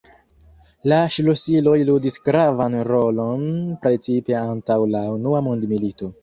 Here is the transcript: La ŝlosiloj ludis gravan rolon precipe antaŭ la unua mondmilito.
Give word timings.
La 0.91 0.97
ŝlosiloj 1.15 1.75
ludis 1.89 2.17
gravan 2.29 2.77
rolon 2.87 3.45
precipe 3.85 4.39
antaŭ 4.41 4.79
la 4.97 5.05
unua 5.19 5.45
mondmilito. 5.51 6.11